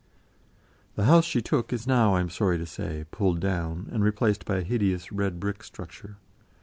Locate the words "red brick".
5.11-5.63